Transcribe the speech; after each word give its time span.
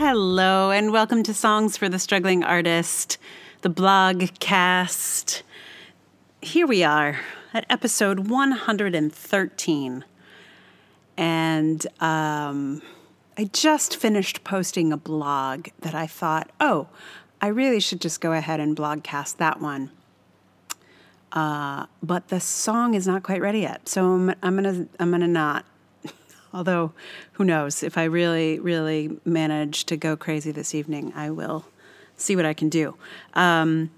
Hello, 0.00 0.70
and 0.70 0.92
welcome 0.92 1.24
to 1.24 1.34
Songs 1.34 1.76
for 1.76 1.88
the 1.88 1.98
Struggling 1.98 2.44
Artist, 2.44 3.18
the 3.62 3.68
blog 3.68 4.26
cast. 4.38 5.42
Here 6.40 6.68
we 6.68 6.84
are 6.84 7.18
at 7.52 7.66
episode 7.68 8.28
113. 8.28 10.04
And 11.16 11.86
um, 12.00 12.80
I 13.36 13.50
just 13.52 13.96
finished 13.96 14.44
posting 14.44 14.92
a 14.92 14.96
blog 14.96 15.66
that 15.80 15.96
I 15.96 16.06
thought, 16.06 16.52
oh, 16.60 16.86
I 17.40 17.48
really 17.48 17.80
should 17.80 18.00
just 18.00 18.20
go 18.20 18.30
ahead 18.30 18.60
and 18.60 18.76
blogcast 18.76 19.38
that 19.38 19.60
one. 19.60 19.90
Uh, 21.32 21.86
but 22.04 22.28
the 22.28 22.38
song 22.38 22.94
is 22.94 23.08
not 23.08 23.24
quite 23.24 23.40
ready 23.40 23.62
yet, 23.62 23.88
so 23.88 24.04
I'm, 24.12 24.28
I'm 24.44 24.54
gonna 24.54 24.86
I'm 25.00 25.10
gonna 25.10 25.26
not 25.26 25.66
Although, 26.52 26.92
who 27.32 27.44
knows? 27.44 27.82
If 27.82 27.98
I 27.98 28.04
really, 28.04 28.58
really 28.58 29.18
manage 29.24 29.84
to 29.84 29.96
go 29.96 30.16
crazy 30.16 30.50
this 30.50 30.74
evening, 30.74 31.12
I 31.14 31.30
will 31.30 31.66
see 32.16 32.36
what 32.36 32.44
I 32.44 32.54
can 32.54 32.68
do. 32.68 32.96
Um, 33.34 33.90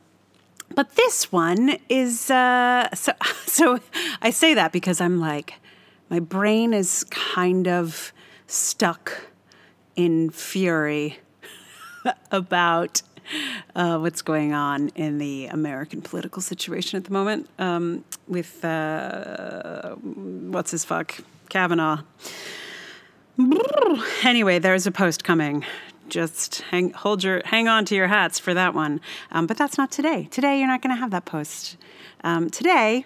but 0.74 0.94
this 0.94 1.32
one 1.32 1.78
is 1.88 2.30
uh, 2.30 2.88
so. 2.94 3.12
So 3.50 3.80
I 4.22 4.30
say 4.30 4.54
that 4.54 4.70
because 4.70 5.00
I'm 5.00 5.18
like, 5.18 5.54
my 6.08 6.20
brain 6.20 6.72
is 6.72 7.02
kind 7.10 7.66
of 7.66 8.12
stuck 8.46 9.26
in 9.96 10.30
fury 10.30 11.18
about 12.30 13.02
uh, 13.74 13.98
what's 13.98 14.22
going 14.22 14.52
on 14.52 14.88
in 14.90 15.18
the 15.18 15.46
American 15.46 16.00
political 16.00 16.40
situation 16.40 16.96
at 16.96 17.04
the 17.04 17.12
moment 17.12 17.48
um, 17.58 18.04
with 18.28 18.64
uh, 18.64 19.94
what's 19.96 20.70
his 20.70 20.84
fuck 20.84 21.18
Kavanaugh. 21.50 22.02
Anyway, 24.22 24.58
there's 24.58 24.86
a 24.86 24.90
post 24.90 25.24
coming. 25.24 25.64
Just 26.08 26.62
hang, 26.62 26.90
hold 26.90 27.22
your, 27.24 27.42
hang 27.44 27.68
on 27.68 27.84
to 27.86 27.94
your 27.94 28.06
hats 28.06 28.38
for 28.38 28.54
that 28.54 28.74
one. 28.74 29.00
Um, 29.30 29.46
but 29.46 29.56
that's 29.56 29.78
not 29.78 29.90
today. 29.90 30.28
Today, 30.30 30.58
you're 30.58 30.68
not 30.68 30.82
going 30.82 30.94
to 30.94 31.00
have 31.00 31.10
that 31.10 31.24
post. 31.24 31.76
Um, 32.22 32.50
today, 32.50 33.04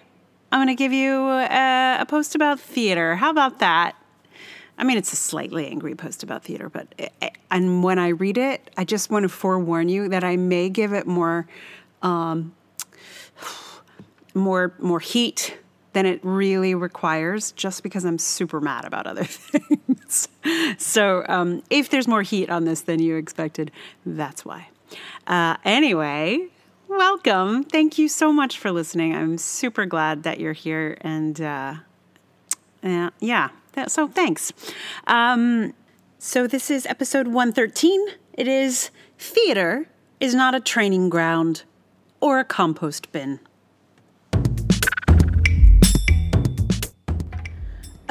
I'm 0.51 0.59
going 0.59 0.75
to 0.75 0.75
give 0.75 0.91
you 0.91 1.29
a, 1.29 1.97
a, 1.99 2.05
post 2.07 2.35
about 2.35 2.59
theater. 2.59 3.15
How 3.15 3.29
about 3.29 3.59
that? 3.59 3.95
I 4.77 4.83
mean, 4.83 4.97
it's 4.97 5.13
a 5.13 5.15
slightly 5.17 5.67
angry 5.67 5.95
post 5.95 6.21
about 6.23 6.43
theater, 6.43 6.69
but 6.69 6.87
it, 6.97 7.11
and 7.49 7.83
when 7.83 7.97
I 7.97 8.09
read 8.09 8.37
it, 8.37 8.69
I 8.75 8.83
just 8.83 9.09
want 9.09 9.23
to 9.23 9.29
forewarn 9.29 9.87
you 9.89 10.09
that 10.09 10.23
I 10.23 10.35
may 10.35 10.69
give 10.69 10.93
it 10.93 11.07
more, 11.07 11.47
um, 12.01 12.53
more, 14.33 14.73
more 14.79 14.99
heat 14.99 15.57
than 15.95 16.05
it 16.05 16.19
really 16.23 16.75
requires 16.75 17.53
just 17.53 17.81
because 17.81 18.03
I'm 18.03 18.19
super 18.19 18.59
mad 18.59 18.83
about 18.83 19.07
other 19.07 19.23
things. 19.23 20.27
so 20.77 21.25
um, 21.29 21.63
if 21.69 21.89
there's 21.89 22.05
more 22.05 22.21
heat 22.21 22.49
on 22.49 22.65
this 22.65 22.81
than 22.81 23.01
you 23.01 23.15
expected, 23.15 23.71
that's 24.05 24.43
why. 24.43 24.67
Uh, 25.25 25.55
anyway, 25.63 26.47
welcome. 26.89 27.63
Thank 27.63 27.97
you 27.97 28.09
so 28.09 28.33
much 28.33 28.59
for 28.59 28.73
listening. 28.73 29.15
I'm 29.15 29.37
super 29.37 29.85
glad 29.85 30.23
that 30.23 30.37
you're 30.41 30.51
here. 30.51 30.97
And 30.99 31.39
uh, 31.39 31.75
uh, 32.83 33.11
yeah, 33.21 33.51
so 33.87 34.09
thanks. 34.09 34.51
Um, 35.07 35.73
so 36.19 36.45
this 36.45 36.69
is 36.69 36.85
episode 36.87 37.27
113. 37.27 38.05
It 38.33 38.49
is 38.49 38.91
Theater 39.17 39.87
is 40.19 40.35
not 40.35 40.53
a 40.53 40.59
training 40.59 41.09
ground 41.09 41.63
or 42.19 42.39
a 42.39 42.43
compost 42.43 43.13
bin. 43.13 43.39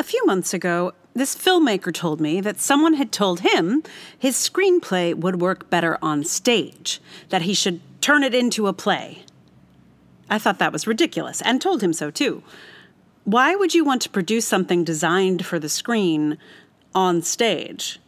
Few 0.05 0.25
months 0.27 0.55
ago, 0.55 0.93
this 1.15 1.35
filmmaker 1.35 1.93
told 1.93 2.21
me 2.21 2.41
that 2.41 2.61
someone 2.61 2.95
had 2.95 3.13
told 3.13 3.41
him 3.41 3.83
his 4.19 4.37
screenplay 4.37 5.15
would 5.15 5.41
work 5.41 5.71
better 5.71 5.99
on 6.03 6.25
stage, 6.25 7.01
that 7.31 7.43
he 7.43 7.55
should 7.55 7.81
turn 8.01 8.23
it 8.23 8.35
into 8.35 8.67
a 8.67 8.73
play. 8.73 9.25
I 10.29 10.39
thought 10.39 10.59
that 10.59 10.73
was 10.73 10.87
ridiculous 10.87 11.41
and 11.43 11.61
told 11.61 11.83
him 11.83 11.93
so 11.93 12.11
too. 12.11 12.43
Why 13.25 13.55
would 13.55 13.75
you 13.75 13.85
want 13.85 14.03
to 14.03 14.11
produce 14.11 14.47
something 14.47 14.85
designed 14.85 15.47
for 15.47 15.59
the 15.59 15.69
screen 15.69 16.39
on 16.95 17.23
stage? 17.23 18.01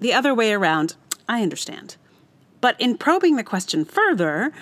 The 0.00 0.12
other 0.12 0.34
way 0.34 0.52
around, 0.52 0.96
I 1.28 1.42
understand. 1.42 1.96
But 2.60 2.80
in 2.80 2.98
probing 2.98 3.36
the 3.36 3.44
question 3.44 3.84
further, 3.84 4.52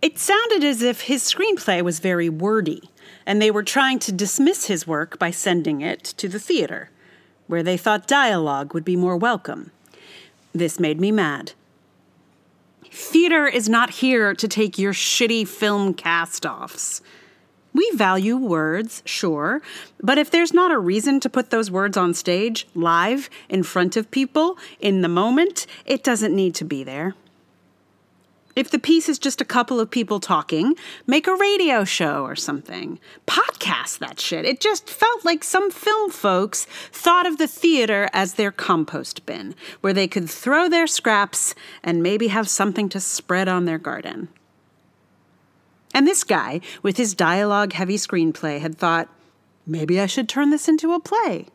it 0.00 0.18
sounded 0.18 0.64
as 0.64 0.82
if 0.82 1.02
his 1.02 1.22
screenplay 1.22 1.82
was 1.82 2.00
very 2.00 2.28
wordy 2.28 2.90
and 3.28 3.42
they 3.42 3.50
were 3.50 3.62
trying 3.62 3.98
to 3.98 4.10
dismiss 4.10 4.68
his 4.68 4.86
work 4.86 5.18
by 5.18 5.30
sending 5.30 5.82
it 5.82 6.02
to 6.02 6.28
the 6.28 6.38
theater, 6.38 6.88
where 7.46 7.62
they 7.62 7.76
thought 7.76 8.06
dialogue 8.06 8.72
would 8.72 8.86
be 8.86 8.96
more 8.96 9.18
welcome. 9.18 9.70
This 10.54 10.80
made 10.80 10.98
me 10.98 11.12
mad. 11.12 11.52
Theater 12.90 13.46
is 13.46 13.68
not 13.68 13.90
here 13.90 14.34
to 14.34 14.48
take 14.48 14.78
your 14.78 14.94
shitty 14.94 15.46
film 15.46 15.92
cast 15.92 16.46
offs. 16.46 17.02
We 17.74 17.90
value 17.94 18.38
words, 18.38 19.02
sure, 19.04 19.60
but 20.02 20.16
if 20.16 20.30
there's 20.30 20.54
not 20.54 20.72
a 20.72 20.78
reason 20.78 21.20
to 21.20 21.28
put 21.28 21.50
those 21.50 21.70
words 21.70 21.98
on 21.98 22.14
stage, 22.14 22.66
live, 22.74 23.28
in 23.50 23.62
front 23.62 23.94
of 23.98 24.10
people, 24.10 24.56
in 24.80 25.02
the 25.02 25.08
moment, 25.08 25.66
it 25.84 26.02
doesn't 26.02 26.34
need 26.34 26.54
to 26.54 26.64
be 26.64 26.82
there. 26.82 27.14
If 28.58 28.72
the 28.72 28.78
piece 28.80 29.08
is 29.08 29.20
just 29.20 29.40
a 29.40 29.44
couple 29.44 29.78
of 29.78 29.88
people 29.88 30.18
talking, 30.18 30.74
make 31.06 31.28
a 31.28 31.36
radio 31.36 31.84
show 31.84 32.24
or 32.24 32.34
something. 32.34 32.98
Podcast 33.24 34.00
that 34.00 34.18
shit. 34.18 34.44
It 34.44 34.58
just 34.58 34.90
felt 34.90 35.24
like 35.24 35.44
some 35.44 35.70
film 35.70 36.10
folks 36.10 36.64
thought 36.90 37.24
of 37.24 37.38
the 37.38 37.46
theater 37.46 38.08
as 38.12 38.34
their 38.34 38.50
compost 38.50 39.24
bin, 39.24 39.54
where 39.80 39.92
they 39.92 40.08
could 40.08 40.28
throw 40.28 40.68
their 40.68 40.88
scraps 40.88 41.54
and 41.84 42.02
maybe 42.02 42.26
have 42.26 42.48
something 42.48 42.88
to 42.88 42.98
spread 42.98 43.46
on 43.46 43.64
their 43.64 43.78
garden. 43.78 44.28
And 45.94 46.04
this 46.04 46.24
guy, 46.24 46.60
with 46.82 46.96
his 46.96 47.14
dialogue 47.14 47.74
heavy 47.74 47.96
screenplay, 47.96 48.58
had 48.58 48.76
thought, 48.76 49.08
maybe 49.68 50.00
I 50.00 50.06
should 50.06 50.28
turn 50.28 50.50
this 50.50 50.66
into 50.66 50.94
a 50.94 50.98
play. 51.00 51.46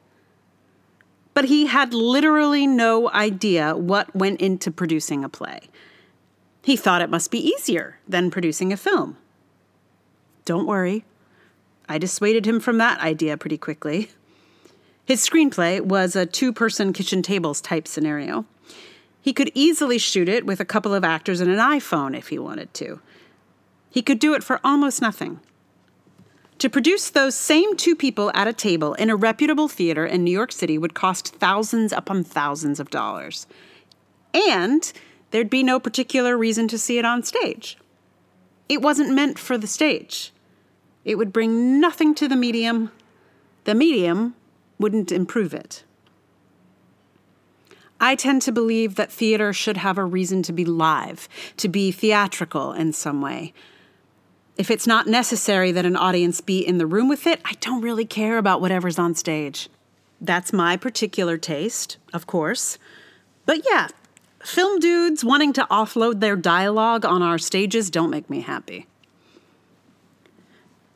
But 1.34 1.46
he 1.46 1.66
had 1.66 1.94
literally 1.94 2.66
no 2.66 3.10
idea 3.10 3.76
what 3.76 4.16
went 4.16 4.40
into 4.40 4.72
producing 4.72 5.26
a 5.26 5.30
play. 5.30 5.64
He 6.64 6.78
thought 6.78 7.02
it 7.02 7.10
must 7.10 7.30
be 7.30 7.46
easier 7.46 8.00
than 8.08 8.32
producing 8.32 8.72
a 8.72 8.78
film. 8.78 9.18
Don't 10.46 10.66
worry, 10.66 11.04
I 11.88 11.98
dissuaded 11.98 12.48
him 12.48 12.60
from 12.60 12.78
that 12.78 13.02
idea 13.02 13.38
pretty 13.38 13.58
quickly. 13.58 14.10
His 15.06 15.28
screenplay 15.28 15.82
was 15.82 16.16
a 16.16 16.26
two 16.26 16.54
person 16.54 16.94
kitchen 16.94 17.22
tables 17.22 17.60
type 17.60 17.88
scenario. 17.88 18.46
He 19.22 19.34
could 19.34 19.52
easily 19.54 19.98
shoot 19.98 20.30
it 20.30 20.46
with 20.46 20.62
a 20.62 20.66
couple 20.66 20.94
of 20.94 21.04
actors 21.04 21.42
and 21.42 21.52
an 21.52 21.60
iPhone 21.60 22.18
if 22.18 22.30
he 22.30 22.40
wanted 22.40 22.74
to. 22.76 23.02
He 23.90 24.02
could 24.02 24.20
do 24.20 24.34
it 24.34 24.44
for 24.44 24.62
almost 24.64 25.02
nothing. 25.02 25.42
To 26.60 26.70
produce 26.70 27.10
those 27.10 27.36
same 27.36 27.76
two 27.76 27.96
people 27.96 28.32
at 28.34 28.48
a 28.48 28.54
table 28.54 28.94
in 28.94 29.10
a 29.10 29.18
reputable 29.18 29.68
theater 29.68 30.06
in 30.06 30.24
New 30.24 30.32
York 30.32 30.54
City 30.54 30.78
would 30.78 30.94
cost 30.94 31.36
thousands 31.36 31.92
upon 31.92 32.24
thousands 32.24 32.80
of 32.80 32.90
dollars. 32.90 33.48
And 34.34 34.92
there'd 35.34 35.50
be 35.50 35.64
no 35.64 35.80
particular 35.80 36.38
reason 36.38 36.68
to 36.68 36.78
see 36.78 37.00
it 37.00 37.06
on 37.06 37.24
stage. 37.24 37.76
It 38.70 38.84
wasn't 38.84 39.16
meant 39.16 39.40
for 39.40 39.58
the 39.58 39.66
stage. 39.66 40.32
It 41.04 41.18
would 41.18 41.34
bring 41.34 41.80
nothing 41.80 42.14
to 42.16 42.28
the 42.28 42.36
medium. 42.36 42.92
The 43.64 43.74
medium 43.74 44.36
wouldn't 44.78 45.12
improve 45.12 45.56
it. 45.56 45.84
I 48.00 48.14
tend 48.14 48.44
to 48.44 48.52
believe 48.52 48.94
that 48.94 49.12
theater 49.12 49.54
should 49.54 49.78
have 49.78 49.98
a 49.98 50.06
reason 50.06 50.44
to 50.44 50.54
be 50.54 50.66
live, 50.66 51.28
to 51.58 51.68
be 51.68 51.92
theatrical 51.92 52.72
in 52.72 52.94
some 52.94 53.20
way. 53.20 53.54
If 54.56 54.70
it's 54.70 54.86
not 54.86 55.08
necessary 55.08 55.72
that 55.72 55.86
an 55.86 55.96
audience 55.96 56.42
be 56.42 56.60
in 56.60 56.78
the 56.78 56.86
room 56.86 57.10
with 57.10 57.26
it, 57.26 57.42
I 57.44 57.54
don't 57.60 57.82
really 57.82 58.06
care 58.06 58.38
about 58.38 58.62
whatever's 58.62 59.00
on 59.00 59.16
stage. 59.16 59.68
That's 60.22 60.54
my 60.54 60.78
particular 60.78 61.40
taste, 61.40 61.98
of 62.14 62.28
course. 62.28 62.78
But 63.48 63.62
yeah, 63.68 63.88
Film 64.44 64.80
dudes 64.80 65.24
wanting 65.24 65.54
to 65.54 65.66
offload 65.72 66.20
their 66.20 66.36
dialogue 66.36 67.06
on 67.06 67.22
our 67.22 67.38
stages 67.38 67.90
don't 67.90 68.10
make 68.10 68.30
me 68.30 68.42
happy. 68.42 68.88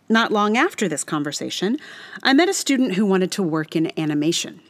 Not 0.10 0.32
long 0.32 0.58
after 0.58 0.88
this 0.88 1.04
conversation, 1.04 1.78
I 2.24 2.34
met 2.34 2.50
a 2.50 2.54
student 2.54 2.94
who 2.94 3.06
wanted 3.06 3.32
to 3.34 3.44
work 3.44 3.76
in 3.76 3.98
animation. 4.00 4.62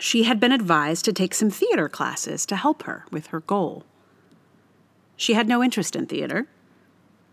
She 0.00 0.24
had 0.24 0.40
been 0.40 0.52
advised 0.52 1.04
to 1.04 1.12
take 1.12 1.34
some 1.34 1.50
theater 1.50 1.88
classes 1.88 2.44
to 2.46 2.56
help 2.56 2.82
her 2.84 3.04
with 3.10 3.28
her 3.28 3.40
goal. 3.40 3.84
She 5.16 5.34
had 5.34 5.46
no 5.46 5.62
interest 5.62 5.94
in 5.94 6.06
theater. 6.06 6.48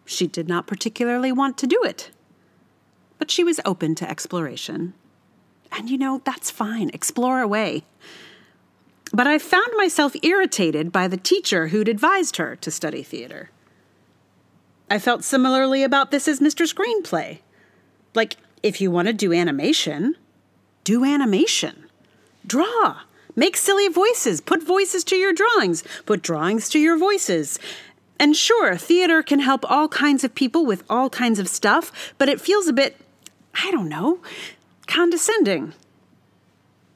She 0.06 0.28
did 0.28 0.48
not 0.48 0.68
particularly 0.68 1.32
want 1.32 1.58
to 1.60 1.68
do 1.68 1.82
it. 1.84 2.12
But 3.18 3.32
she 3.32 3.44
was 3.44 3.60
open 3.66 3.96
to 3.96 4.10
exploration. 4.10 4.94
And 5.72 5.90
you 5.90 5.98
know, 5.98 6.22
that's 6.24 6.52
fine. 6.52 6.92
Explore 6.94 7.42
away. 7.42 7.84
But 9.14 9.28
I 9.28 9.38
found 9.38 9.74
myself 9.76 10.16
irritated 10.24 10.92
by 10.92 11.08
the 11.08 11.18
teacher 11.18 11.68
who'd 11.68 11.90
advised 11.90 12.38
her 12.38 12.56
to 12.58 12.72
study 12.72 13.04
theater. 13.04 13.50
I 14.90 15.00
felt 15.00 15.24
similarly 15.24 15.84
about 15.84 16.12
this 16.12 16.28
as 16.28 16.40
Mr. 16.40 16.66
Screenplay. 16.66 17.40
Like, 18.14 18.38
if 18.64 18.82
you 18.82 18.92
want 18.92 19.08
to 19.08 19.14
do 19.14 19.34
animation, 19.34 20.16
do 20.84 21.04
animation. 21.06 21.86
Draw, 22.46 23.02
Make 23.36 23.56
silly 23.56 23.88
voices, 23.88 24.42
put 24.42 24.62
voices 24.62 25.04
to 25.06 25.16
your 25.16 25.34
drawings, 25.34 25.84
put 26.06 26.22
drawings 26.22 26.68
to 26.70 26.80
your 26.80 26.98
voices. 26.98 27.60
And 28.20 28.36
sure, 28.36 28.76
theater 28.76 29.24
can 29.24 29.40
help 29.40 29.70
all 29.70 29.88
kinds 29.88 30.24
of 30.24 30.36
people 30.36 30.66
with 30.66 30.84
all 30.90 31.10
kinds 31.10 31.40
of 31.40 31.48
stuff, 31.48 32.14
but 32.18 32.30
it 32.30 32.42
feels 32.42 32.68
a 32.68 32.74
bit, 32.74 32.98
I 33.56 33.72
don't 33.72 33.90
know, 33.90 34.20
condescending. 34.86 35.74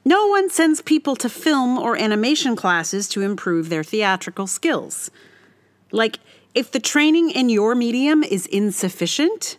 No 0.07 0.27
one 0.27 0.51
sends 0.51 0.83
people 0.83 1.15
to 1.15 1.29
film 1.29 1.79
or 1.79 1.97
animation 1.97 2.55
classes 2.55 3.09
to 3.09 3.21
improve 3.21 3.69
their 3.69 3.83
theatrical 3.83 4.45
skills. 4.45 5.09
Like, 5.91 6.19
if 6.53 6.71
the 6.71 6.79
training 6.79 7.31
in 7.31 7.49
your 7.49 7.73
medium 7.73 8.23
is 8.23 8.45
insufficient, 8.45 9.57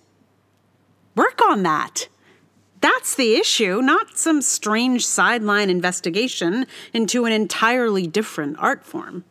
work 1.16 1.43
on 1.43 1.64
that. 1.64 2.08
That's 2.81 3.16
the 3.16 3.34
issue, 3.34 3.82
not 3.82 4.16
some 4.16 4.40
strange 4.40 5.04
sideline 5.04 5.69
investigation 5.69 6.66
into 6.92 7.25
an 7.25 7.32
entirely 7.32 8.06
different 8.06 8.56
art 8.60 8.84
form. 8.84 9.25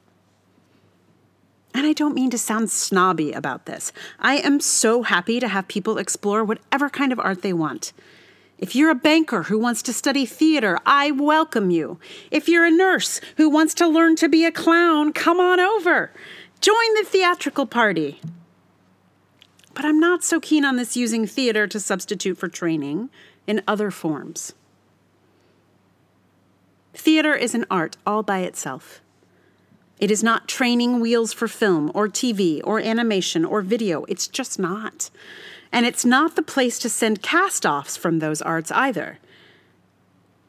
And 1.74 1.86
I 1.86 1.94
don't 1.94 2.16
mean 2.16 2.30
to 2.32 2.38
sound 2.38 2.70
snobby 2.70 3.32
about 3.32 3.66
this. 3.66 3.94
I 4.20 4.38
am 4.38 4.60
so 4.60 5.04
happy 5.04 5.40
to 5.40 5.48
have 5.48 5.68
people 5.68 5.98
explore 5.98 6.44
whatever 6.44 6.90
kind 6.90 7.14
of 7.14 7.20
art 7.20 7.42
they 7.42 7.54
want. 7.54 7.94
If 8.58 8.76
you're 8.76 8.90
a 8.90 8.96
banker 8.96 9.44
who 9.44 9.60
wants 9.60 9.82
to 9.84 9.94
study 9.94 10.26
theater, 10.26 10.80
I 10.86 11.12
welcome 11.12 11.70
you. 11.72 12.00
If 12.32 12.48
you're 12.48 12.66
a 12.66 12.72
nurse 12.72 13.20
who 13.38 13.50
wants 13.50 13.74
to 13.76 13.88
learn 13.88 14.16
to 14.18 14.30
be 14.30 14.46
a 14.46 14.52
clown, 14.52 15.12
come 15.12 15.40
on 15.40 15.60
over. 15.60 16.12
Join 16.62 16.94
the 16.96 17.04
theatrical 17.06 17.66
party. 17.66 18.22
But 19.74 19.84
I'm 19.84 20.00
not 20.00 20.24
so 20.24 20.40
keen 20.40 20.64
on 20.64 20.78
this 20.78 20.96
using 20.96 21.28
theater 21.28 21.68
to 21.68 21.80
substitute 21.82 22.38
for 22.38 22.48
training 22.48 23.10
in 23.46 23.62
other 23.68 23.92
forms. 23.92 24.54
Theater 26.94 27.36
is 27.36 27.54
an 27.54 27.66
art 27.70 27.98
all 28.08 28.24
by 28.24 28.40
itself. 28.40 29.02
It 30.00 30.10
is 30.10 30.24
not 30.24 30.48
training 30.48 31.02
wheels 31.02 31.34
for 31.34 31.48
film 31.48 31.92
or 31.94 32.08
TV 32.08 32.62
or 32.64 32.80
animation 32.80 33.44
or 33.44 33.62
video. 33.62 34.06
It's 34.06 34.28
just 34.28 34.58
not. 34.58 35.10
And 35.76 35.86
it's 35.86 36.06
not 36.06 36.38
the 36.38 36.42
place 36.42 36.80
to 36.80 36.90
send 36.90 37.22
cast 37.22 37.66
offs 37.66 37.98
from 37.98 38.20
those 38.20 38.42
arts 38.42 38.72
either. 38.72 39.20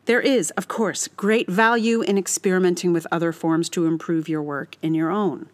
There 0.05 0.21
is, 0.21 0.53
of 0.53 0.69
course, 0.69 1.09
great 1.09 1.51
value 1.51 2.01
in 2.01 2.17
experimenting 2.17 2.93
with 2.93 3.09
other 3.11 3.33
forms 3.33 3.69
to 3.71 3.87
improve 3.87 4.29
your 4.29 4.41
work 4.41 4.77
in 4.83 4.95
your 4.95 5.11
own. 5.11 5.49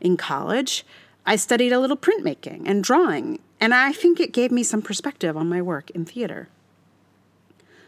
In 0.00 0.16
college, 0.16 0.84
I 1.24 1.36
studied 1.36 1.70
a 1.70 1.78
little 1.78 1.96
printmaking 1.96 2.62
and 2.66 2.82
drawing, 2.82 3.38
and 3.60 3.72
I 3.72 3.92
think 3.92 4.18
it 4.18 4.32
gave 4.32 4.50
me 4.50 4.64
some 4.64 4.82
perspective 4.82 5.36
on 5.36 5.48
my 5.48 5.62
work 5.62 5.90
in 5.90 6.04
theater. 6.04 6.48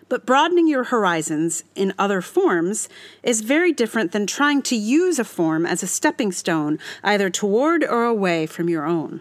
But 0.08 0.24
broadening 0.24 0.68
your 0.68 0.84
horizons 0.84 1.64
in 1.74 1.94
other 1.98 2.20
forms 2.20 2.88
is 3.24 3.40
very 3.40 3.72
different 3.72 4.12
than 4.12 4.28
trying 4.28 4.62
to 4.62 4.76
use 4.76 5.18
a 5.18 5.24
form 5.24 5.66
as 5.66 5.82
a 5.82 5.88
stepping 5.88 6.30
stone 6.30 6.78
either 7.02 7.28
toward 7.28 7.82
or 7.82 8.04
away 8.04 8.46
from 8.46 8.68
your 8.68 8.86
own. 8.86 9.20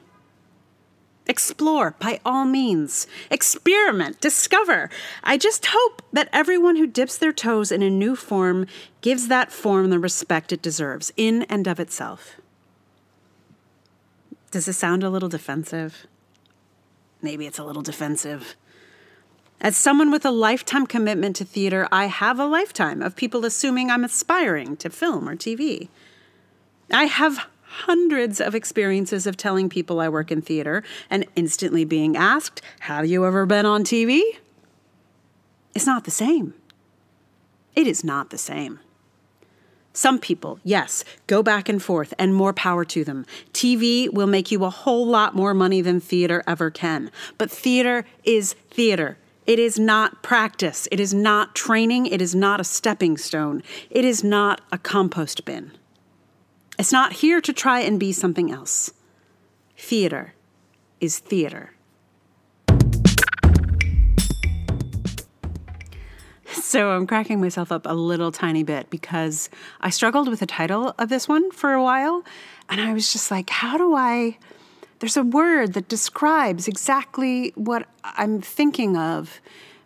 Explore 1.31 1.95
by 1.97 2.19
all 2.25 2.43
means. 2.43 3.07
Experiment, 3.29 4.19
discover. 4.19 4.89
I 5.23 5.37
just 5.37 5.67
hope 5.69 6.01
that 6.11 6.27
everyone 6.33 6.75
who 6.75 6.85
dips 6.85 7.17
their 7.17 7.31
toes 7.31 7.71
in 7.71 7.81
a 7.81 7.89
new 7.89 8.17
form 8.17 8.67
gives 8.99 9.29
that 9.29 9.49
form 9.49 9.91
the 9.91 9.97
respect 9.97 10.51
it 10.51 10.61
deserves 10.61 11.13
in 11.15 11.43
and 11.43 11.69
of 11.69 11.79
itself. 11.79 12.35
Does 14.51 14.67
it 14.67 14.73
sound 14.73 15.05
a 15.05 15.09
little 15.09 15.29
defensive? 15.29 16.05
Maybe 17.21 17.47
it's 17.47 17.59
a 17.59 17.63
little 17.63 17.81
defensive. 17.81 18.57
As 19.61 19.77
someone 19.77 20.11
with 20.11 20.25
a 20.25 20.31
lifetime 20.31 20.85
commitment 20.85 21.37
to 21.37 21.45
theater, 21.45 21.87
I 21.93 22.07
have 22.07 22.41
a 22.41 22.45
lifetime 22.45 23.01
of 23.01 23.15
people 23.15 23.45
assuming 23.45 23.89
I'm 23.89 24.03
aspiring 24.03 24.75
to 24.77 24.89
film 24.89 25.29
or 25.29 25.37
TV. 25.37 25.87
I 26.91 27.05
have 27.05 27.47
hundreds 27.71 28.41
of 28.41 28.53
experiences 28.53 29.25
of 29.25 29.37
telling 29.37 29.69
people 29.69 29.99
I 29.99 30.09
work 30.09 30.31
in 30.31 30.41
theater 30.41 30.83
and 31.09 31.25
instantly 31.35 31.85
being 31.85 32.15
asked, 32.15 32.61
Have 32.81 33.05
you 33.05 33.25
ever 33.25 33.45
been 33.45 33.65
on 33.65 33.83
TV? 33.83 34.21
It's 35.73 35.85
not 35.85 36.03
the 36.03 36.11
same. 36.11 36.53
It 37.75 37.87
is 37.87 38.03
not 38.03 38.29
the 38.29 38.37
same. 38.37 38.79
Some 39.93 40.19
people, 40.19 40.59
yes, 40.63 41.03
go 41.27 41.43
back 41.43 41.67
and 41.67 41.83
forth, 41.83 42.13
and 42.17 42.33
more 42.33 42.53
power 42.53 42.85
to 42.85 43.03
them. 43.03 43.25
TV 43.53 44.11
will 44.11 44.27
make 44.27 44.51
you 44.51 44.63
a 44.63 44.69
whole 44.69 45.05
lot 45.05 45.35
more 45.35 45.53
money 45.53 45.81
than 45.81 45.99
theater 45.99 46.43
ever 46.47 46.69
can. 46.69 47.11
But 47.37 47.51
theater 47.51 48.05
is 48.23 48.53
theater. 48.69 49.17
It 49.45 49.59
is 49.59 49.77
not 49.77 50.23
practice. 50.23 50.87
It 50.91 50.99
is 50.99 51.13
not 51.13 51.55
training. 51.55 52.05
It 52.05 52.21
is 52.21 52.33
not 52.33 52.61
a 52.61 52.63
stepping 52.63 53.17
stone. 53.17 53.63
It 53.89 54.05
is 54.05 54.23
not 54.23 54.61
a 54.71 54.77
compost 54.77 55.43
bin. 55.43 55.71
It's 56.81 56.91
not 56.91 57.13
here 57.13 57.39
to 57.41 57.53
try 57.53 57.81
and 57.81 57.99
be 57.99 58.11
something 58.11 58.51
else. 58.51 58.91
Theater 59.77 60.33
is 60.99 61.19
theater. 61.19 61.75
So 66.47 66.89
I'm 66.89 67.05
cracking 67.05 67.39
myself 67.39 67.71
up 67.71 67.85
a 67.85 67.93
little 67.93 68.31
tiny 68.31 68.63
bit 68.63 68.89
because 68.89 69.47
I 69.79 69.91
struggled 69.91 70.27
with 70.27 70.39
the 70.39 70.47
title 70.47 70.95
of 70.97 71.09
this 71.09 71.27
one 71.27 71.51
for 71.51 71.71
a 71.73 71.83
while. 71.83 72.25
And 72.67 72.81
I 72.81 72.93
was 72.93 73.13
just 73.13 73.29
like, 73.29 73.51
how 73.51 73.77
do 73.77 73.93
I? 73.93 74.39
There's 74.97 75.17
a 75.17 75.23
word 75.23 75.73
that 75.73 75.87
describes 75.87 76.67
exactly 76.67 77.51
what 77.53 77.87
I'm 78.03 78.41
thinking 78.41 78.97
of 78.97 79.39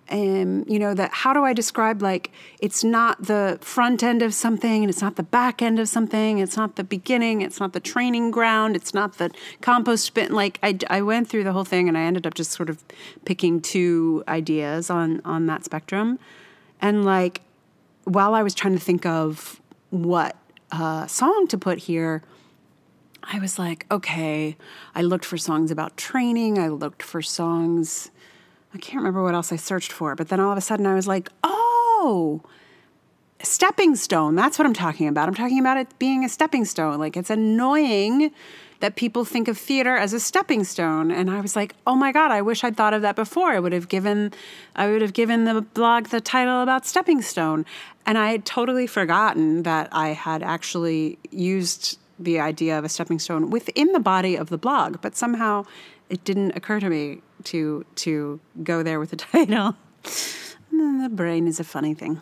um, 0.09 0.63
you 0.67 0.77
know 0.77 0.93
that 0.93 1.11
how 1.11 1.33
do 1.33 1.43
i 1.43 1.51
describe 1.53 2.01
like 2.01 2.31
it's 2.59 2.83
not 2.83 3.23
the 3.23 3.57
front 3.61 4.03
end 4.03 4.21
of 4.21 4.33
something 4.33 4.83
and 4.83 4.89
it's 4.89 5.01
not 5.01 5.15
the 5.15 5.23
back 5.23 5.61
end 5.61 5.79
of 5.79 5.89
something. 5.89 6.39
It's 6.39 6.57
not 6.57 6.75
the 6.75 6.83
beginning. 6.83 7.41
It's 7.41 7.59
not 7.59 7.73
the 7.73 7.79
training 7.79 8.31
ground. 8.31 8.75
It's 8.75 8.93
not 8.93 9.17
the 9.17 9.31
compost 9.61 10.13
bin. 10.13 10.31
Like 10.33 10.59
I, 10.61 10.77
I 10.89 11.01
went 11.01 11.27
through 11.27 11.43
the 11.43 11.53
whole 11.53 11.63
thing 11.63 11.87
and 11.87 11.97
i 11.97 12.01
ended 12.01 12.25
up 12.27 12.33
just 12.33 12.51
sort 12.51 12.69
of 12.69 12.83
picking 13.25 13.61
two 13.61 14.23
ideas 14.27 14.89
on 14.89 15.21
on 15.25 15.47
that 15.47 15.63
spectrum. 15.65 16.19
And 16.81 17.05
like 17.05 17.41
while 18.03 18.35
i 18.35 18.43
was 18.43 18.53
trying 18.53 18.73
to 18.73 18.79
think 18.79 19.05
of 19.05 19.59
what 19.89 20.35
uh, 20.71 21.07
song 21.07 21.47
to 21.47 21.57
put 21.57 21.77
here 21.79 22.21
i 23.23 23.39
was 23.39 23.57
like 23.57 23.85
okay 23.89 24.55
i 24.93 25.01
looked 25.01 25.25
for 25.25 25.37
songs 25.37 25.71
about 25.71 25.97
training. 25.97 26.59
I 26.59 26.67
looked 26.67 27.01
for 27.01 27.21
songs 27.21 28.11
I 28.75 28.77
can't 28.77 28.97
remember 28.97 29.23
what 29.23 29.33
else 29.33 29.53
I 29.53 29.55
searched 29.55 29.93
for, 29.93 30.15
but 30.15 30.27
then 30.27 30.41
all 30.41 30.51
of 30.51 30.57
a 30.57 30.61
sudden 30.61 30.85
I 30.85 30.95
was 30.95 31.07
like, 31.07 31.29
oh, 31.45 32.41
stepping 33.41 33.95
stone. 33.95 34.35
That's 34.35 34.59
what 34.59 34.65
I'm 34.65 34.73
talking 34.73 35.07
about. 35.07 35.29
I'm 35.29 35.33
talking 35.33 35.59
about 35.59 35.77
it 35.77 35.97
being 35.97 36.25
a 36.25 36.29
stepping 36.29 36.65
stone. 36.65 36.99
Like 36.99 37.15
it's 37.15 37.29
annoying 37.29 38.31
that 38.81 38.97
people 38.97 39.23
think 39.23 39.47
of 39.47 39.57
theater 39.57 39.95
as 39.95 40.11
a 40.11 40.19
stepping 40.19 40.65
stone. 40.65 41.09
And 41.09 41.31
I 41.31 41.39
was 41.39 41.55
like, 41.55 41.73
oh 41.87 41.95
my 41.95 42.11
God, 42.11 42.31
I 42.31 42.41
wish 42.41 42.65
I'd 42.65 42.75
thought 42.75 42.93
of 42.93 43.01
that 43.03 43.15
before. 43.15 43.51
I 43.51 43.61
would 43.61 43.71
have 43.71 43.87
given 43.87 44.33
I 44.75 44.89
would 44.89 45.01
have 45.01 45.13
given 45.13 45.45
the 45.45 45.61
blog 45.61 46.07
the 46.07 46.19
title 46.19 46.61
about 46.61 46.85
stepping 46.85 47.21
stone. 47.21 47.65
And 48.05 48.17
I 48.17 48.31
had 48.31 48.45
totally 48.45 48.87
forgotten 48.87 49.63
that 49.63 49.87
I 49.93 50.09
had 50.09 50.43
actually 50.43 51.17
used 51.31 51.97
the 52.19 52.41
idea 52.41 52.77
of 52.77 52.83
a 52.83 52.89
stepping 52.89 53.19
stone 53.19 53.49
within 53.49 53.91
the 53.93 53.99
body 53.99 54.35
of 54.35 54.49
the 54.49 54.57
blog, 54.57 55.01
but 55.01 55.15
somehow 55.15 55.65
it 56.09 56.23
didn't 56.23 56.55
occur 56.55 56.79
to 56.79 56.89
me 56.89 57.21
to 57.45 57.85
to 57.95 58.39
go 58.63 58.83
there 58.83 58.99
with 58.99 59.11
the 59.11 59.15
title. 59.31 59.75
the 60.71 61.09
brain 61.11 61.47
is 61.47 61.59
a 61.59 61.63
funny 61.63 61.93
thing. 61.93 62.21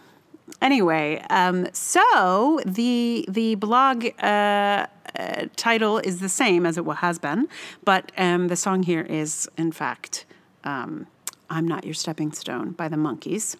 Anyway, 0.61 1.23
um, 1.29 1.67
so 1.73 2.59
the 2.65 3.25
the 3.27 3.55
blog 3.55 4.05
uh, 4.21 4.85
uh, 5.17 5.45
title 5.55 5.99
is 5.99 6.19
the 6.19 6.29
same 6.29 6.65
as 6.65 6.77
it 6.77 6.85
has 6.85 7.19
been, 7.19 7.47
but 7.83 8.11
um, 8.17 8.47
the 8.47 8.55
song 8.55 8.83
here 8.83 9.01
is 9.01 9.49
in 9.57 9.71
fact 9.71 10.25
um, 10.63 11.07
"I'm 11.49 11.67
Not 11.67 11.85
Your 11.85 11.93
Stepping 11.93 12.31
Stone" 12.31 12.71
by 12.71 12.87
the 12.87 12.97
Monkees. 12.97 13.57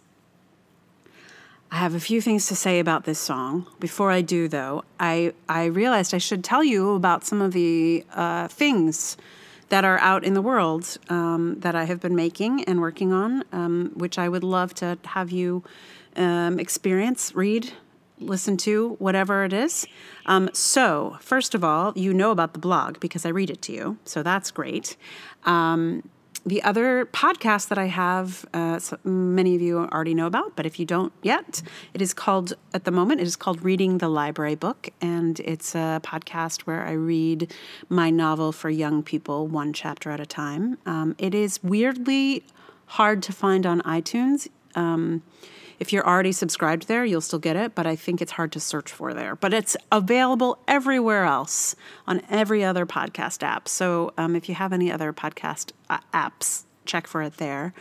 I 1.72 1.77
have 1.77 1.96
a 1.96 2.00
few 2.00 2.22
things 2.22 2.46
to 2.48 2.56
say 2.56 2.80
about 2.80 3.06
this 3.06 3.18
song. 3.18 3.65
Before 3.80 4.12
I 4.12 4.22
do, 4.22 4.48
though, 4.48 4.84
I 5.00 5.34
I 5.50 5.65
realized 5.65 6.13
I 6.13 6.20
should 6.20 6.44
tell 6.44 6.63
you 6.63 6.94
about 6.96 7.25
some 7.25 7.42
of 7.42 7.51
the 7.51 8.06
uh, 8.13 8.48
things 8.48 9.18
that 9.74 9.84
are 9.84 9.98
out 10.01 10.24
in 10.24 10.36
the 10.36 10.42
world 10.42 11.00
um, 11.10 11.60
that 11.62 11.74
I 11.74 11.86
have 11.86 12.00
been 12.00 12.15
making 12.15 12.63
and 12.65 12.80
working 12.80 13.12
on, 13.12 13.44
um, 13.51 13.92
which 13.96 14.20
I 14.20 14.30
would 14.30 14.44
love 14.44 14.75
to 14.75 15.00
have 15.03 15.32
you 15.32 15.63
um, 16.15 16.60
experience, 16.60 17.34
read, 17.34 17.74
listen 18.20 18.56
to, 18.58 18.89
whatever 19.00 19.44
it 19.44 19.51
is. 19.51 19.88
Um, 20.27 20.51
so, 20.53 21.18
first 21.22 21.56
of 21.56 21.63
all, 21.63 21.92
you 21.96 22.13
know 22.13 22.30
about 22.30 22.53
the 22.53 22.60
blog 22.60 23.00
because 23.00 23.25
I 23.25 23.30
read 23.30 23.50
it 23.50 23.63
to 23.63 23.74
you, 23.74 23.98
so 24.06 24.22
that's 24.22 24.51
great. 24.51 24.96
The 26.46 26.62
other 26.64 27.06
podcast 27.06 27.70
that 27.70 27.78
I 27.78 27.86
have, 27.86 28.46
uh, 28.54 28.78
so 28.78 28.98
many 29.06 29.56
of 29.56 29.62
you 29.62 29.80
already 29.80 30.14
know 30.14 30.28
about, 30.28 30.58
but 30.58 30.66
if 30.66 30.78
you 30.78 30.86
don't 30.86 31.14
yet, 31.22 31.62
it 31.94 32.02
is 32.02 32.14
called, 32.14 32.54
at 32.74 32.84
the 32.84 32.92
moment, 32.92 33.22
it 33.22 33.28
is 33.28 33.38
called 33.38 33.64
Reading 33.64 34.00
the 34.00 34.10
Library 34.10 34.56
Book. 34.56 34.90
And 35.00 35.40
it's 35.40 35.74
a 35.74 36.02
podcast 36.04 36.64
where 36.64 36.86
I 36.86 36.92
read 36.92 37.54
my 37.88 38.10
novel 38.10 38.52
for 38.52 38.70
young 38.70 39.04
people, 39.04 39.48
one 39.48 39.72
chapter 39.72 40.12
at 40.12 40.20
a 40.20 40.26
time. 40.26 40.78
Um, 40.86 41.16
it 41.18 41.34
is 41.34 41.64
weirdly 41.64 42.44
hard 42.88 43.24
to 43.24 43.32
find 43.32 43.66
on 43.66 43.82
iTunes. 43.84 44.50
Um, 44.76 45.24
If 45.84 45.92
you're 45.92 46.08
already 46.08 46.32
subscribed 46.32 46.88
there, 46.88 47.04
you'll 47.04 47.20
still 47.20 47.40
get 47.40 47.58
it, 47.58 47.75
but 47.75 47.86
I 47.86 47.98
think 47.98 48.22
it's 48.22 48.32
hard 48.32 48.54
to 48.54 48.62
search 48.62 48.90
for 48.90 49.13
there. 49.13 49.36
But 49.36 49.54
it's 49.54 49.75
available 49.92 50.58
everywhere 50.66 51.25
else 51.25 51.75
on 52.08 52.22
every 52.30 52.63
other 52.63 52.86
podcast 52.86 53.44
app. 53.44 53.68
So 53.68 54.13
um, 54.18 54.34
if 54.34 54.48
you 54.48 54.56
have 54.56 54.72
any 54.72 54.90
other 54.90 55.12
podcast 55.12 55.74
uh, 55.90 56.00
apps, 56.13 56.63
check 56.86 57.06
for 57.06 57.22
it 57.22 57.36
there. 57.36 57.74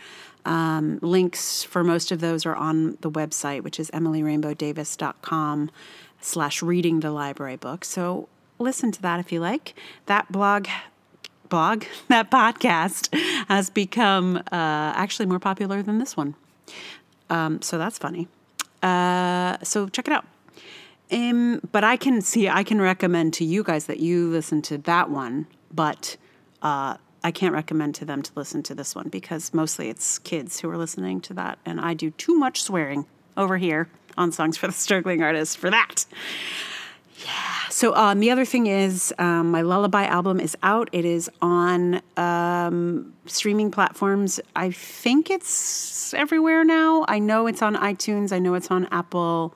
Um, 0.43 0.99
links 1.01 1.63
for 1.63 1.81
most 1.81 2.11
of 2.11 2.19
those 2.19 2.45
are 2.45 2.57
on 2.57 2.97
the 2.99 3.09
website, 3.09 3.61
which 3.61 3.79
is 3.79 3.89
emilyrainbowdavis.com 3.91 5.71
slash 6.19 6.61
reading 6.61 6.99
the 6.99 7.11
library 7.11 7.55
book. 7.55 7.85
So 7.85 8.27
listen 8.59 8.91
to 8.91 9.01
that 9.01 9.21
if 9.21 9.31
you 9.31 9.39
like. 9.39 9.75
That 10.07 10.29
blog 10.29 10.67
blog, 11.47 11.85
that 12.09 12.29
podcast 12.29 13.17
has 13.47 13.69
become 13.69 14.35
uh, 14.35 14.41
actually 14.51 15.27
more 15.27 15.39
popular 15.39 15.81
than 15.81 15.99
this 15.99 16.17
one. 16.17 16.35
Um, 17.29 17.61
so 17.61 17.77
that's 17.77 17.97
funny. 17.97 18.27
Uh, 18.81 19.57
so 19.63 19.87
check 19.87 20.07
it 20.07 20.13
out. 20.13 20.25
Um, 21.11 21.61
but 21.71 21.83
I 21.83 21.95
can 21.95 22.21
see, 22.21 22.49
I 22.49 22.63
can 22.63 22.81
recommend 22.81 23.33
to 23.35 23.45
you 23.45 23.63
guys 23.63 23.85
that 23.85 23.99
you 23.99 24.29
listen 24.29 24.61
to 24.63 24.77
that 24.79 25.09
one, 25.09 25.47
but 25.71 26.17
uh, 26.61 26.97
I 27.23 27.31
can't 27.31 27.53
recommend 27.53 27.95
to 27.95 28.05
them 28.05 28.21
to 28.21 28.31
listen 28.35 28.63
to 28.63 28.75
this 28.75 28.95
one 28.95 29.09
because 29.09 29.53
mostly 29.53 29.89
it's 29.89 30.19
kids 30.19 30.59
who 30.59 30.69
are 30.69 30.77
listening 30.77 31.21
to 31.21 31.33
that, 31.35 31.59
and 31.65 31.79
I 31.79 31.93
do 31.93 32.11
too 32.11 32.35
much 32.35 32.63
swearing 32.63 33.05
over 33.37 33.57
here 33.57 33.89
on 34.17 34.31
Songs 34.31 34.57
for 34.57 34.67
the 34.67 34.73
Struggling 34.73 35.21
Artist 35.21 35.57
for 35.57 35.69
that. 35.69 36.05
Yeah. 37.23 37.52
So 37.73 37.95
um, 37.95 38.19
the 38.19 38.29
other 38.29 38.45
thing 38.45 38.67
is, 38.67 39.11
um, 39.17 39.49
my 39.49 39.63
Lullaby 39.63 40.05
album 40.05 40.39
is 40.39 40.55
out. 40.61 40.89
It 40.91 41.05
is 41.05 41.27
on 41.41 42.01
um, 42.17 43.15
streaming 43.25 43.71
platforms. 43.71 44.39
I 44.55 44.69
think 44.69 45.31
it's 45.31 46.13
everywhere 46.13 46.63
now. 46.63 47.03
I 47.07 47.17
know 47.17 47.47
it's 47.47 47.63
on 47.63 47.75
iTunes. 47.75 48.31
I 48.31 48.37
know 48.37 48.53
it's 48.53 48.69
on 48.69 48.87
Apple. 48.91 49.55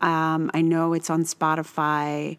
Um, 0.00 0.50
I 0.54 0.62
know 0.62 0.94
it's 0.94 1.10
on 1.10 1.24
Spotify 1.24 2.38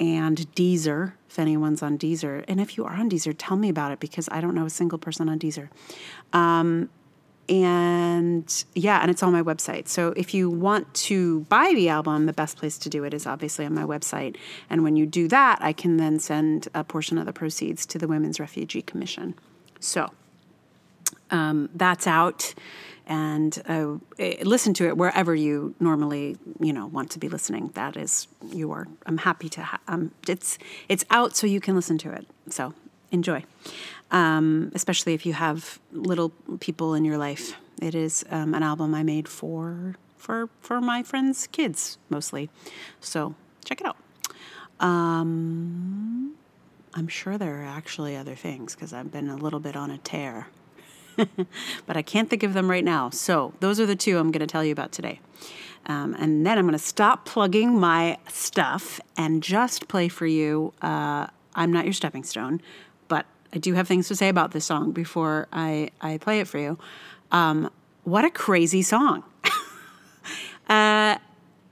and 0.00 0.38
Deezer, 0.56 1.12
if 1.30 1.38
anyone's 1.38 1.80
on 1.80 1.96
Deezer. 1.96 2.44
And 2.48 2.60
if 2.60 2.76
you 2.76 2.84
are 2.84 2.94
on 2.94 3.08
Deezer, 3.08 3.36
tell 3.38 3.56
me 3.56 3.68
about 3.68 3.92
it 3.92 4.00
because 4.00 4.28
I 4.32 4.40
don't 4.40 4.56
know 4.56 4.66
a 4.66 4.70
single 4.70 4.98
person 4.98 5.28
on 5.28 5.38
Deezer. 5.38 5.68
Um, 6.32 6.90
and 7.48 8.64
yeah, 8.74 9.00
and 9.00 9.10
it's 9.10 9.22
on 9.22 9.32
my 9.32 9.42
website. 9.42 9.88
So 9.88 10.12
if 10.16 10.34
you 10.34 10.50
want 10.50 10.92
to 10.94 11.40
buy 11.42 11.72
the 11.74 11.88
album, 11.88 12.26
the 12.26 12.32
best 12.32 12.56
place 12.56 12.76
to 12.78 12.88
do 12.88 13.04
it 13.04 13.14
is 13.14 13.26
obviously 13.26 13.64
on 13.64 13.74
my 13.74 13.84
website. 13.84 14.36
And 14.68 14.84
when 14.84 14.96
you 14.96 15.06
do 15.06 15.28
that, 15.28 15.58
I 15.60 15.72
can 15.72 15.96
then 15.96 16.18
send 16.18 16.68
a 16.74 16.84
portion 16.84 17.16
of 17.18 17.26
the 17.26 17.32
proceeds 17.32 17.86
to 17.86 17.98
the 17.98 18.06
Women's 18.06 18.38
Refugee 18.38 18.82
Commission. 18.82 19.34
So 19.80 20.10
um, 21.30 21.70
that's 21.74 22.06
out 22.06 22.54
and 23.08 23.62
uh, 23.66 23.94
eh, 24.18 24.36
listen 24.42 24.74
to 24.74 24.86
it 24.86 24.96
wherever 24.96 25.34
you 25.34 25.74
normally 25.80 26.36
you 26.60 26.72
know 26.72 26.86
want 26.86 27.10
to 27.10 27.18
be 27.18 27.28
listening 27.28 27.68
that 27.74 27.96
is 27.96 28.28
you 28.52 28.70
are 28.70 28.86
i'm 29.06 29.18
happy 29.18 29.48
to 29.48 29.62
ha- 29.62 29.80
um, 29.88 30.10
it's 30.28 30.58
it's 30.88 31.04
out 31.10 31.34
so 31.34 31.46
you 31.46 31.60
can 31.60 31.74
listen 31.74 31.96
to 31.98 32.12
it 32.12 32.26
so 32.50 32.74
enjoy 33.10 33.42
um, 34.10 34.70
especially 34.74 35.14
if 35.14 35.26
you 35.26 35.32
have 35.32 35.78
little 35.92 36.30
people 36.60 36.94
in 36.94 37.04
your 37.04 37.18
life 37.18 37.56
it 37.80 37.94
is 37.94 38.24
um, 38.30 38.54
an 38.54 38.62
album 38.62 38.94
i 38.94 39.02
made 39.02 39.28
for 39.28 39.94
for 40.16 40.48
for 40.60 40.80
my 40.80 41.02
friends 41.02 41.46
kids 41.48 41.98
mostly 42.10 42.50
so 43.00 43.34
check 43.64 43.80
it 43.80 43.86
out 43.86 43.96
um, 44.80 46.34
i'm 46.94 47.08
sure 47.08 47.38
there 47.38 47.62
are 47.62 47.66
actually 47.66 48.16
other 48.16 48.34
things 48.34 48.74
because 48.74 48.92
i've 48.92 49.12
been 49.12 49.28
a 49.28 49.36
little 49.36 49.60
bit 49.60 49.76
on 49.76 49.90
a 49.90 49.98
tear 49.98 50.48
but 51.86 51.96
I 51.96 52.02
can't 52.02 52.30
think 52.30 52.42
of 52.42 52.54
them 52.54 52.70
right 52.70 52.84
now. 52.84 53.10
So 53.10 53.52
those 53.60 53.80
are 53.80 53.86
the 53.86 53.96
two 53.96 54.18
I'm 54.18 54.30
going 54.30 54.40
to 54.40 54.46
tell 54.46 54.64
you 54.64 54.72
about 54.72 54.92
today. 54.92 55.20
Um, 55.86 56.14
and 56.18 56.46
then 56.46 56.58
I'm 56.58 56.64
going 56.64 56.72
to 56.72 56.78
stop 56.78 57.24
plugging 57.24 57.78
my 57.78 58.18
stuff 58.28 59.00
and 59.16 59.42
just 59.42 59.88
play 59.88 60.08
for 60.08 60.26
you 60.26 60.72
uh, 60.82 61.28
I'm 61.54 61.72
Not 61.72 61.84
Your 61.84 61.92
Stepping 61.92 62.24
Stone. 62.24 62.60
I 63.52 63.58
do 63.58 63.74
have 63.74 63.88
things 63.88 64.08
to 64.08 64.16
say 64.16 64.28
about 64.28 64.52
this 64.52 64.64
song 64.64 64.92
before 64.92 65.48
I, 65.52 65.90
I 66.00 66.18
play 66.18 66.40
it 66.40 66.48
for 66.48 66.58
you. 66.58 66.78
Um, 67.32 67.70
what 68.04 68.24
a 68.24 68.30
crazy 68.30 68.82
song. 68.82 69.24
uh, 70.68 71.16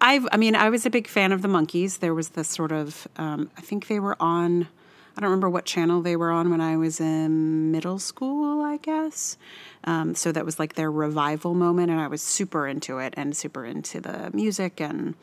I've, 0.00 0.28
I 0.32 0.36
mean, 0.36 0.54
I 0.54 0.70
was 0.70 0.86
a 0.86 0.90
big 0.90 1.06
fan 1.08 1.32
of 1.32 1.42
the 1.42 1.48
Monkees. 1.48 1.98
There 1.98 2.14
was 2.14 2.30
this 2.30 2.48
sort 2.48 2.72
of, 2.72 3.08
um, 3.16 3.50
I 3.56 3.60
think 3.60 3.88
they 3.88 4.00
were 4.00 4.16
on 4.20 4.68
I 5.16 5.22
don't 5.22 5.30
remember 5.30 5.48
what 5.48 5.64
channel 5.64 6.02
they 6.02 6.14
were 6.14 6.30
on 6.30 6.50
when 6.50 6.60
I 6.60 6.76
was 6.76 7.00
in 7.00 7.72
middle 7.72 7.98
school, 7.98 8.62
I 8.62 8.76
guess. 8.76 9.38
Um, 9.84 10.14
so 10.14 10.30
that 10.30 10.44
was 10.44 10.58
like 10.58 10.74
their 10.74 10.90
revival 10.90 11.54
moment, 11.54 11.90
and 11.90 11.98
I 11.98 12.06
was 12.06 12.20
super 12.20 12.68
into 12.68 12.98
it 12.98 13.14
and 13.16 13.34
super 13.34 13.64
into 13.64 13.98
the 13.98 14.30
music 14.34 14.78
and 14.78 15.14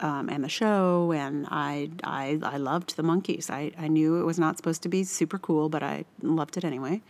um, 0.00 0.28
and 0.28 0.42
the 0.44 0.48
show, 0.48 1.12
and 1.12 1.46
I 1.50 1.90
I 2.04 2.38
I 2.42 2.56
loved 2.56 2.96
the 2.96 3.02
Monkees. 3.02 3.50
I 3.50 3.72
I 3.78 3.88
knew 3.88 4.20
it 4.20 4.24
was 4.24 4.38
not 4.38 4.56
supposed 4.56 4.82
to 4.82 4.88
be 4.88 5.04
super 5.04 5.38
cool, 5.38 5.68
but 5.68 5.82
I 5.82 6.04
loved 6.22 6.56
it 6.56 6.64
anyway. 6.64 7.02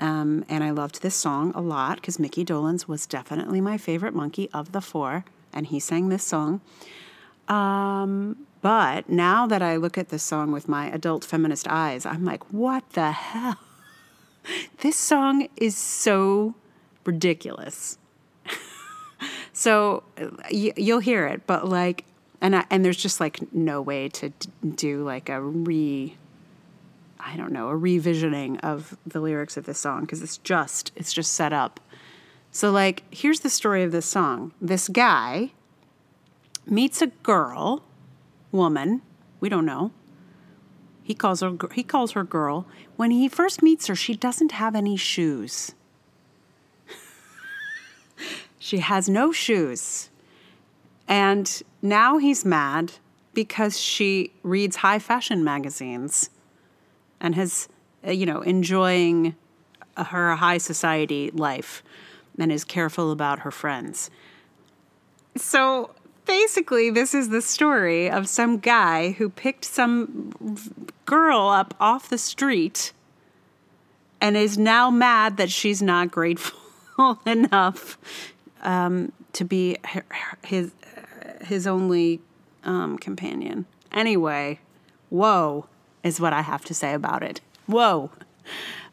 Um, 0.00 0.44
and 0.48 0.62
I 0.62 0.70
loved 0.70 1.02
this 1.02 1.16
song 1.16 1.52
a 1.54 1.60
lot 1.60 1.96
because 1.96 2.18
Micky 2.18 2.44
Dolenz 2.44 2.86
was 2.86 3.06
definitely 3.06 3.60
my 3.60 3.78
favorite 3.78 4.14
monkey 4.14 4.48
of 4.52 4.72
the 4.72 4.80
four, 4.80 5.24
and 5.52 5.66
he 5.66 5.80
sang 5.80 6.08
this 6.08 6.22
song. 6.22 6.60
Um, 7.48 8.46
but 8.60 9.08
now 9.08 9.46
that 9.46 9.62
I 9.62 9.76
look 9.76 9.96
at 9.96 10.08
this 10.08 10.22
song 10.22 10.52
with 10.52 10.68
my 10.68 10.86
adult 10.90 11.24
feminist 11.24 11.66
eyes, 11.68 12.04
I'm 12.04 12.24
like, 12.24 12.52
what 12.52 12.88
the 12.90 13.12
hell? 13.12 13.58
this 14.80 14.96
song 14.96 15.48
is 15.56 15.76
so 15.76 16.54
ridiculous. 17.04 17.98
so 19.52 20.02
you'll 20.50 21.00
hear 21.00 21.26
it, 21.26 21.46
but 21.46 21.68
like, 21.68 22.04
and 22.40 22.56
I, 22.56 22.64
and 22.70 22.84
there's 22.84 22.96
just 22.96 23.20
like 23.20 23.52
no 23.52 23.82
way 23.82 24.08
to 24.10 24.32
do 24.74 25.02
like 25.02 25.28
a 25.28 25.40
re, 25.40 26.16
I 27.18 27.36
don't 27.36 27.52
know, 27.52 27.68
a 27.68 27.74
revisioning 27.74 28.60
of 28.62 28.96
the 29.06 29.20
lyrics 29.20 29.56
of 29.56 29.66
this 29.66 29.78
song 29.78 30.02
because 30.02 30.22
it's 30.22 30.38
just 30.38 30.92
it's 30.96 31.12
just 31.12 31.32
set 31.32 31.52
up. 31.52 31.80
So 32.50 32.70
like, 32.70 33.02
here's 33.10 33.40
the 33.40 33.50
story 33.50 33.82
of 33.82 33.92
this 33.92 34.06
song. 34.06 34.52
This 34.60 34.88
guy 34.88 35.52
meets 36.66 37.02
a 37.02 37.08
girl 37.08 37.82
woman, 38.52 39.02
we 39.40 39.48
don't 39.48 39.66
know. 39.66 39.92
He 41.02 41.14
calls 41.14 41.40
her 41.40 41.56
he 41.72 41.82
calls 41.82 42.12
her 42.12 42.24
girl. 42.24 42.66
When 42.96 43.10
he 43.10 43.28
first 43.28 43.62
meets 43.62 43.86
her, 43.86 43.94
she 43.94 44.14
doesn't 44.14 44.52
have 44.52 44.74
any 44.74 44.96
shoes. 44.96 45.74
she 48.58 48.78
has 48.78 49.08
no 49.08 49.32
shoes. 49.32 50.10
And 51.06 51.62
now 51.82 52.18
he's 52.18 52.44
mad 52.44 52.92
because 53.34 53.78
she 53.78 54.32
reads 54.42 54.76
high 54.76 54.98
fashion 54.98 55.44
magazines 55.44 56.30
and 57.20 57.34
has 57.34 57.68
uh, 58.06 58.10
you 58.10 58.26
know 58.26 58.42
enjoying 58.42 59.34
her 59.96 60.36
high 60.36 60.58
society 60.58 61.30
life 61.32 61.82
and 62.38 62.52
is 62.52 62.64
careful 62.64 63.10
about 63.10 63.40
her 63.40 63.50
friends. 63.50 64.10
So 65.36 65.90
basically, 66.24 66.90
this 66.90 67.14
is 67.14 67.30
the 67.30 67.42
story 67.42 68.10
of 68.10 68.28
some 68.28 68.58
guy 68.58 69.12
who 69.12 69.28
picked 69.28 69.64
some 69.64 70.66
girl 71.04 71.48
up 71.48 71.74
off 71.80 72.08
the 72.08 72.18
street 72.18 72.92
and 74.20 74.36
is 74.36 74.58
now 74.58 74.90
mad 74.90 75.36
that 75.36 75.50
she's 75.50 75.82
not 75.82 76.10
grateful 76.10 77.18
enough 77.26 77.98
um, 78.62 79.12
to 79.32 79.44
be 79.44 79.76
his 80.44 80.72
his 81.42 81.66
only 81.66 82.20
um, 82.64 82.98
companion. 82.98 83.66
Anyway, 83.92 84.60
whoa 85.10 85.66
is 86.02 86.20
what 86.20 86.32
I 86.32 86.42
have 86.42 86.64
to 86.66 86.74
say 86.74 86.94
about 86.94 87.22
it. 87.22 87.40
Whoa. 87.66 88.10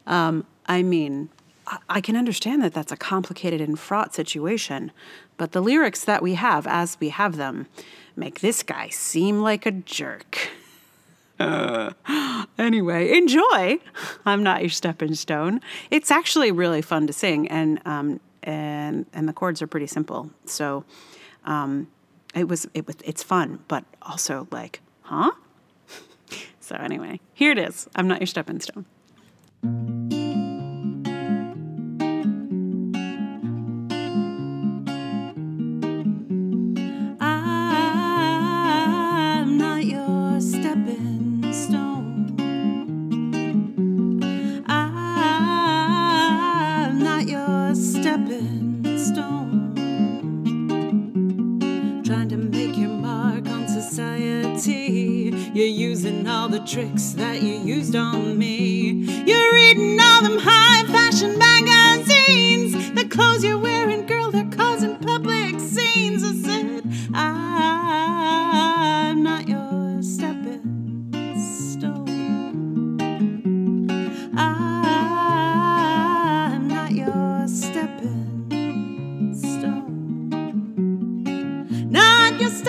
Um, 0.06 0.46
I 0.66 0.82
mean, 0.82 1.30
I 1.88 2.00
can 2.00 2.16
understand 2.16 2.62
that 2.62 2.74
that's 2.74 2.92
a 2.92 2.96
complicated 2.96 3.60
and 3.60 3.78
fraught 3.78 4.14
situation, 4.14 4.92
but 5.36 5.52
the 5.52 5.60
lyrics 5.60 6.04
that 6.04 6.22
we 6.22 6.34
have, 6.34 6.66
as 6.66 6.96
we 7.00 7.08
have 7.08 7.36
them, 7.36 7.66
make 8.14 8.40
this 8.40 8.62
guy 8.62 8.88
seem 8.88 9.40
like 9.40 9.66
a 9.66 9.72
jerk. 9.72 10.48
Uh, 11.38 11.92
anyway, 12.58 13.16
enjoy. 13.16 13.78
I'm 14.24 14.42
not 14.42 14.60
your 14.62 14.70
stepping 14.70 15.14
stone. 15.14 15.60
It's 15.90 16.10
actually 16.10 16.52
really 16.52 16.82
fun 16.82 17.06
to 17.08 17.12
sing, 17.12 17.48
and 17.48 17.80
um, 17.84 18.20
and 18.42 19.06
and 19.12 19.28
the 19.28 19.32
chords 19.32 19.60
are 19.60 19.66
pretty 19.66 19.86
simple. 19.86 20.30
So, 20.46 20.84
um, 21.44 21.88
it 22.36 22.48
was 22.48 22.68
it 22.74 22.86
was 22.86 22.96
it's 23.04 23.22
fun, 23.22 23.60
but 23.68 23.84
also 24.02 24.46
like, 24.50 24.80
huh? 25.02 25.32
so 26.60 26.76
anyway, 26.76 27.20
here 27.34 27.52
it 27.52 27.58
is. 27.58 27.88
I'm 27.96 28.06
not 28.06 28.20
your 28.20 28.26
stepping 28.26 28.60
stone. 28.60 28.84
The 56.58 56.66
tricks 56.66 57.12
that 57.12 57.42
you 57.42 57.58
used 57.58 57.94
on 57.94 58.38
me. 58.38 58.90
You're 59.26 59.52
reading 59.52 59.98
all 60.00 60.22
them 60.22 60.38
high 60.40 60.95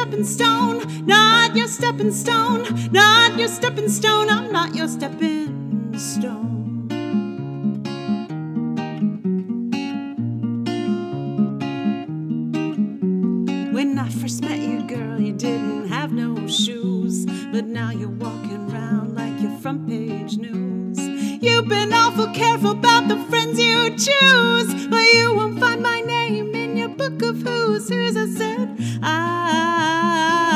stepping 0.07 0.23
stone, 0.25 1.05
not 1.05 1.53
your 1.53 1.67
stepping 1.67 2.11
stone, 2.13 2.91
not 2.93 3.37
your 3.37 3.49
stepping 3.49 3.89
stone. 3.89 4.29
I'm 4.29 4.53
not 4.53 4.73
your 4.73 4.87
stepping 4.87 5.97
stone. 5.97 6.87
When 13.73 13.99
I 13.99 14.07
first 14.07 14.43
met 14.43 14.59
you, 14.59 14.87
girl, 14.87 15.19
you 15.19 15.33
didn't 15.33 15.89
have 15.89 16.13
no 16.13 16.47
shoes. 16.47 17.25
But 17.51 17.65
now 17.65 17.91
you're 17.91 18.07
walking 18.07 18.71
around 18.71 19.13
like 19.13 19.41
your 19.41 19.51
front 19.59 19.89
page 19.89 20.37
news. 20.37 20.99
You've 21.41 21.67
been 21.67 21.91
awful 21.91 22.27
careful 22.33 22.71
about 22.71 23.09
the 23.09 23.17
friends 23.25 23.59
you 23.59 23.89
choose. 23.89 24.36
Of 27.47 27.87
who's 27.87 28.37
who's. 28.37 28.99
I 29.01 30.46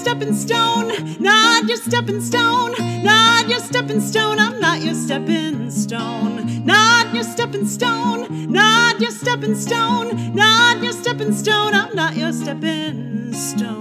stepping 0.00 0.34
stone, 0.34 0.88
not 1.20 1.68
your 1.68 1.76
stepping 1.76 2.22
stone, 2.22 2.72
not 3.04 3.48
your 3.50 3.60
stepping 3.60 4.00
stone. 4.00 4.38
I'm 4.38 4.58
not 4.58 4.80
your 4.82 4.94
stepping 4.94 5.70
stone, 5.70 6.64
not 6.64 7.14
your 7.14 7.24
stepping 7.24 7.66
stone, 7.66 8.50
not 8.50 9.00
your 9.00 9.10
stepping 9.10 9.54
stone, 9.54 10.34
not 10.34 10.82
your 10.82 10.92
stepping 10.92 11.34
stone. 11.34 11.74
I'm 11.74 11.94
not 11.94 12.16
your 12.16 12.32
stepping 12.32 13.34
stone. 13.34 13.79